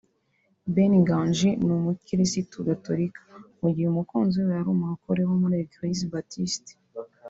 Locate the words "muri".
5.41-5.55